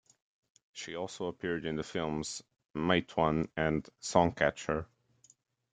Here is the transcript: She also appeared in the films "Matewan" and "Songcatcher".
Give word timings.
She 0.73 0.95
also 0.95 1.27
appeared 1.27 1.63
in 1.63 1.75
the 1.75 1.83
films 1.83 2.41
"Matewan" 2.73 3.49
and 3.55 3.87
"Songcatcher". 4.01 4.87